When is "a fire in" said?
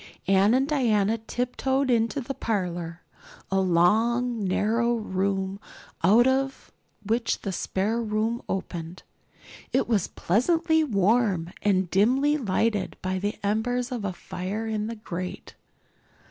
14.03-14.87